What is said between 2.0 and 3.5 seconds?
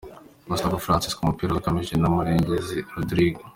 Murengezi Rodrigue.